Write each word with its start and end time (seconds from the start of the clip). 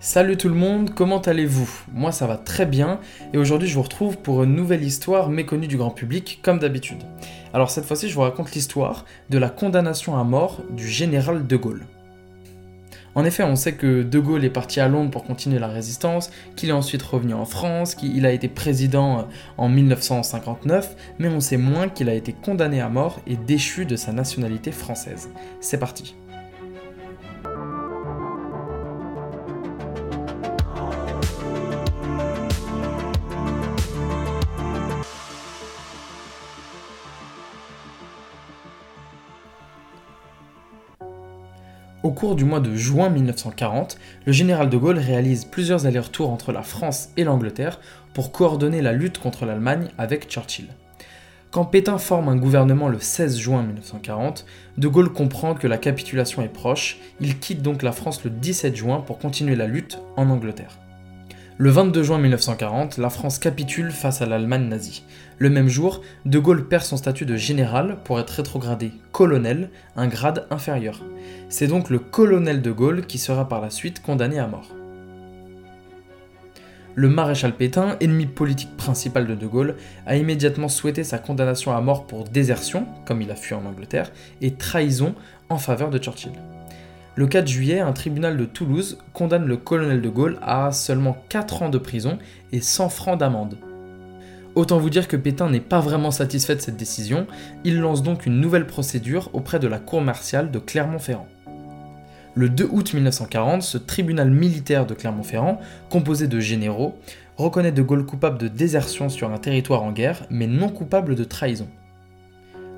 Salut 0.00 0.36
tout 0.36 0.48
le 0.48 0.54
monde, 0.54 0.94
comment 0.94 1.18
allez-vous? 1.18 1.68
Moi 1.92 2.12
ça 2.12 2.28
va 2.28 2.36
très 2.36 2.66
bien 2.66 3.00
et 3.32 3.38
aujourd'hui 3.38 3.66
je 3.66 3.74
vous 3.74 3.82
retrouve 3.82 4.16
pour 4.16 4.44
une 4.44 4.54
nouvelle 4.54 4.84
histoire 4.84 5.28
méconnue 5.28 5.66
du 5.66 5.76
grand 5.76 5.90
public 5.90 6.38
comme 6.40 6.60
d'habitude. 6.60 7.02
Alors 7.52 7.72
cette 7.72 7.84
fois-ci 7.84 8.08
je 8.08 8.14
vous 8.14 8.20
raconte 8.20 8.52
l'histoire 8.52 9.04
de 9.28 9.38
la 9.38 9.50
condamnation 9.50 10.16
à 10.16 10.22
mort 10.22 10.62
du 10.70 10.86
général 10.86 11.48
de 11.48 11.56
Gaulle. 11.56 11.84
En 13.16 13.24
effet, 13.24 13.42
on 13.42 13.56
sait 13.56 13.74
que 13.74 14.04
De 14.04 14.20
Gaulle 14.20 14.44
est 14.44 14.50
parti 14.50 14.78
à 14.78 14.86
Londres 14.86 15.10
pour 15.10 15.24
continuer 15.24 15.58
la 15.58 15.66
résistance, 15.66 16.30
qu'il 16.54 16.68
est 16.68 16.72
ensuite 16.72 17.02
revenu 17.02 17.34
en 17.34 17.46
France, 17.46 17.96
qu'il 17.96 18.24
a 18.24 18.30
été 18.30 18.46
président 18.46 19.26
en 19.56 19.68
1959, 19.68 20.94
mais 21.18 21.26
on 21.26 21.40
sait 21.40 21.56
moins 21.56 21.88
qu'il 21.88 22.08
a 22.08 22.14
été 22.14 22.32
condamné 22.32 22.80
à 22.80 22.88
mort 22.88 23.18
et 23.26 23.34
déchu 23.34 23.86
de 23.86 23.96
sa 23.96 24.12
nationalité 24.12 24.70
française. 24.70 25.30
C'est 25.60 25.78
parti. 25.78 26.14
Au 42.04 42.12
cours 42.12 42.36
du 42.36 42.44
mois 42.44 42.60
de 42.60 42.76
juin 42.76 43.10
1940, 43.10 43.98
le 44.24 44.32
général 44.32 44.70
de 44.70 44.76
Gaulle 44.76 44.98
réalise 44.98 45.44
plusieurs 45.44 45.84
allers-retours 45.84 46.30
entre 46.30 46.52
la 46.52 46.62
France 46.62 47.08
et 47.16 47.24
l'Angleterre 47.24 47.80
pour 48.14 48.30
coordonner 48.30 48.82
la 48.82 48.92
lutte 48.92 49.18
contre 49.18 49.46
l'Allemagne 49.46 49.88
avec 49.98 50.28
Churchill. 50.28 50.68
Quand 51.50 51.64
Pétain 51.64 51.98
forme 51.98 52.28
un 52.28 52.36
gouvernement 52.36 52.88
le 52.88 53.00
16 53.00 53.38
juin 53.38 53.62
1940, 53.62 54.46
de 54.76 54.86
Gaulle 54.86 55.12
comprend 55.12 55.54
que 55.54 55.66
la 55.66 55.76
capitulation 55.76 56.40
est 56.40 56.52
proche, 56.52 56.98
il 57.20 57.40
quitte 57.40 57.62
donc 57.62 57.82
la 57.82 57.90
France 57.90 58.22
le 58.22 58.30
17 58.30 58.76
juin 58.76 59.00
pour 59.00 59.18
continuer 59.18 59.56
la 59.56 59.66
lutte 59.66 59.98
en 60.16 60.30
Angleterre. 60.30 60.78
Le 61.60 61.70
22 61.70 62.04
juin 62.04 62.18
1940, 62.18 62.98
la 62.98 63.10
France 63.10 63.40
capitule 63.40 63.90
face 63.90 64.22
à 64.22 64.26
l'Allemagne 64.26 64.68
nazie. 64.68 65.02
Le 65.38 65.50
même 65.50 65.66
jour, 65.66 66.02
De 66.24 66.38
Gaulle 66.38 66.68
perd 66.68 66.84
son 66.84 66.96
statut 66.96 67.26
de 67.26 67.34
général 67.34 67.98
pour 68.04 68.20
être 68.20 68.30
rétrogradé 68.30 68.92
colonel, 69.10 69.70
un 69.96 70.06
grade 70.06 70.46
inférieur. 70.50 71.02
C'est 71.48 71.66
donc 71.66 71.90
le 71.90 71.98
colonel 71.98 72.62
De 72.62 72.70
Gaulle 72.70 73.06
qui 73.06 73.18
sera 73.18 73.48
par 73.48 73.60
la 73.60 73.70
suite 73.70 74.00
condamné 74.00 74.38
à 74.38 74.46
mort. 74.46 74.72
Le 76.94 77.08
maréchal 77.08 77.52
Pétain, 77.52 77.96
ennemi 77.98 78.26
politique 78.26 78.76
principal 78.76 79.26
de 79.26 79.34
De 79.34 79.46
Gaulle, 79.48 79.74
a 80.06 80.14
immédiatement 80.14 80.68
souhaité 80.68 81.02
sa 81.02 81.18
condamnation 81.18 81.76
à 81.76 81.80
mort 81.80 82.06
pour 82.06 82.22
désertion, 82.22 82.86
comme 83.04 83.20
il 83.20 83.32
a 83.32 83.36
fui 83.36 83.56
en 83.56 83.66
Angleterre, 83.66 84.12
et 84.40 84.54
trahison 84.54 85.12
en 85.48 85.58
faveur 85.58 85.90
de 85.90 85.98
Churchill. 85.98 86.30
Le 87.18 87.26
4 87.26 87.48
juillet, 87.48 87.80
un 87.80 87.92
tribunal 87.92 88.36
de 88.36 88.44
Toulouse 88.44 88.96
condamne 89.12 89.44
le 89.44 89.56
colonel 89.56 90.00
de 90.00 90.08
Gaulle 90.08 90.38
à 90.40 90.70
seulement 90.70 91.16
4 91.30 91.62
ans 91.64 91.68
de 91.68 91.76
prison 91.76 92.16
et 92.52 92.60
100 92.60 92.90
francs 92.90 93.18
d'amende. 93.18 93.58
Autant 94.54 94.78
vous 94.78 94.88
dire 94.88 95.08
que 95.08 95.16
Pétain 95.16 95.50
n'est 95.50 95.58
pas 95.58 95.80
vraiment 95.80 96.12
satisfait 96.12 96.54
de 96.54 96.60
cette 96.60 96.76
décision, 96.76 97.26
il 97.64 97.80
lance 97.80 98.04
donc 98.04 98.24
une 98.24 98.40
nouvelle 98.40 98.68
procédure 98.68 99.30
auprès 99.32 99.58
de 99.58 99.66
la 99.66 99.80
cour 99.80 100.00
martiale 100.00 100.52
de 100.52 100.60
Clermont-Ferrand. 100.60 101.26
Le 102.36 102.48
2 102.48 102.68
août 102.70 102.94
1940, 102.94 103.64
ce 103.64 103.78
tribunal 103.78 104.30
militaire 104.30 104.86
de 104.86 104.94
Clermont-Ferrand, 104.94 105.58
composé 105.90 106.28
de 106.28 106.38
généraux, 106.38 107.00
reconnaît 107.36 107.72
De 107.72 107.82
Gaulle 107.82 108.06
coupable 108.06 108.38
de 108.38 108.46
désertion 108.46 109.08
sur 109.08 109.32
un 109.32 109.38
territoire 109.38 109.82
en 109.82 109.90
guerre, 109.90 110.24
mais 110.30 110.46
non 110.46 110.68
coupable 110.68 111.16
de 111.16 111.24
trahison. 111.24 111.66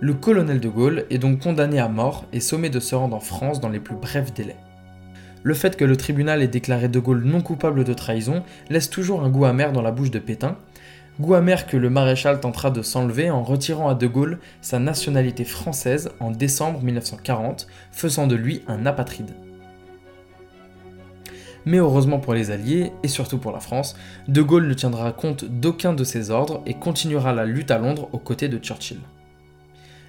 Le 0.00 0.14
colonel 0.14 0.60
de 0.60 0.68
Gaulle 0.68 1.06
est 1.10 1.18
donc 1.18 1.40
condamné 1.40 1.80
à 1.80 1.88
mort 1.88 2.24
et 2.32 2.38
sommé 2.38 2.70
de 2.70 2.78
se 2.78 2.94
rendre 2.94 3.16
en 3.16 3.20
France 3.20 3.58
dans 3.58 3.68
les 3.68 3.80
plus 3.80 3.96
brefs 3.96 4.32
délais. 4.32 4.56
Le 5.42 5.54
fait 5.54 5.76
que 5.76 5.84
le 5.84 5.96
tribunal 5.96 6.40
ait 6.40 6.46
déclaré 6.46 6.88
de 6.88 7.00
Gaulle 7.00 7.24
non 7.24 7.40
coupable 7.40 7.82
de 7.82 7.94
trahison 7.94 8.44
laisse 8.70 8.90
toujours 8.90 9.24
un 9.24 9.28
goût 9.28 9.44
amer 9.44 9.72
dans 9.72 9.82
la 9.82 9.90
bouche 9.90 10.12
de 10.12 10.20
Pétain, 10.20 10.56
goût 11.18 11.34
amer 11.34 11.66
que 11.66 11.76
le 11.76 11.90
maréchal 11.90 12.38
tentera 12.38 12.70
de 12.70 12.80
s'enlever 12.80 13.28
en 13.28 13.42
retirant 13.42 13.88
à 13.88 13.96
de 13.96 14.06
Gaulle 14.06 14.38
sa 14.60 14.78
nationalité 14.78 15.44
française 15.44 16.10
en 16.20 16.30
décembre 16.30 16.80
1940, 16.80 17.66
faisant 17.90 18.28
de 18.28 18.36
lui 18.36 18.62
un 18.68 18.86
apatride. 18.86 19.34
Mais 21.66 21.78
heureusement 21.78 22.20
pour 22.20 22.34
les 22.34 22.52
Alliés, 22.52 22.92
et 23.02 23.08
surtout 23.08 23.38
pour 23.38 23.50
la 23.50 23.58
France, 23.58 23.96
De 24.28 24.42
Gaulle 24.42 24.68
ne 24.68 24.74
tiendra 24.74 25.10
compte 25.10 25.44
d'aucun 25.44 25.92
de 25.92 26.04
ses 26.04 26.30
ordres 26.30 26.62
et 26.66 26.74
continuera 26.74 27.32
la 27.32 27.46
lutte 27.46 27.72
à 27.72 27.78
Londres 27.78 28.08
aux 28.12 28.18
côtés 28.18 28.48
de 28.48 28.58
Churchill. 28.58 28.98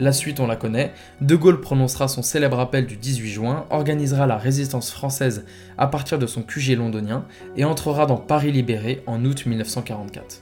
La 0.00 0.14
suite, 0.14 0.40
on 0.40 0.46
la 0.46 0.56
connaît. 0.56 0.94
De 1.20 1.36
Gaulle 1.36 1.60
prononcera 1.60 2.08
son 2.08 2.22
célèbre 2.22 2.58
appel 2.58 2.86
du 2.86 2.96
18 2.96 3.28
juin, 3.28 3.66
organisera 3.68 4.26
la 4.26 4.38
résistance 4.38 4.90
française 4.90 5.44
à 5.76 5.88
partir 5.88 6.18
de 6.18 6.26
son 6.26 6.40
QG 6.40 6.74
londonien 6.74 7.26
et 7.54 7.66
entrera 7.66 8.06
dans 8.06 8.16
Paris 8.16 8.50
libéré 8.50 9.02
en 9.06 9.22
août 9.26 9.44
1944. 9.44 10.40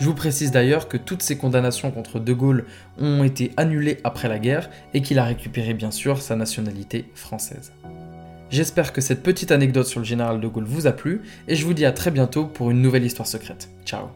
Je 0.00 0.04
vous 0.04 0.14
précise 0.14 0.50
d'ailleurs 0.50 0.88
que 0.88 0.96
toutes 0.96 1.22
ces 1.22 1.38
condamnations 1.38 1.92
contre 1.92 2.18
De 2.18 2.32
Gaulle 2.32 2.64
ont 2.98 3.22
été 3.22 3.52
annulées 3.56 3.98
après 4.02 4.26
la 4.26 4.40
guerre 4.40 4.68
et 4.92 5.02
qu'il 5.02 5.20
a 5.20 5.24
récupéré 5.24 5.72
bien 5.72 5.92
sûr 5.92 6.20
sa 6.20 6.34
nationalité 6.34 7.04
française. 7.14 7.72
J'espère 8.50 8.92
que 8.92 9.00
cette 9.00 9.22
petite 9.22 9.52
anecdote 9.52 9.86
sur 9.86 10.00
le 10.00 10.06
général 10.06 10.40
de 10.40 10.48
Gaulle 10.48 10.64
vous 10.64 10.88
a 10.88 10.92
plu 10.92 11.22
et 11.46 11.54
je 11.54 11.64
vous 11.64 11.74
dis 11.74 11.84
à 11.84 11.92
très 11.92 12.10
bientôt 12.10 12.44
pour 12.44 12.72
une 12.72 12.82
nouvelle 12.82 13.04
histoire 13.04 13.28
secrète. 13.28 13.68
Ciao 13.84 14.08